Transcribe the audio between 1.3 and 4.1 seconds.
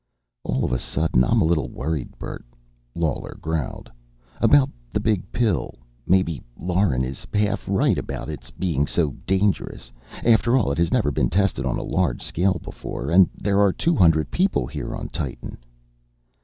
a little worried, Bert," Lawler growled.